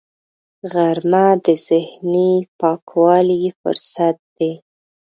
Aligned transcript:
غرمه 0.71 1.25
د 1.45 1.47
ذهني 1.67 2.31
پاکوالي 2.59 3.41
فرصت 3.61 4.17
دی 4.35 4.51